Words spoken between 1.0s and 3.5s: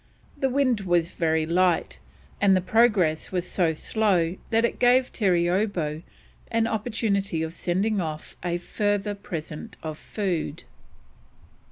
very light, and the progress was